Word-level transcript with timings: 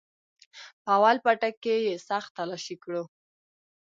په 0.83 0.89
اول 0.97 1.17
پاټک 1.25 1.55
کښې 1.63 1.75
يې 1.85 1.95
سخت 2.07 2.29
تلاشي 2.37 2.75
كړو. 2.83 3.03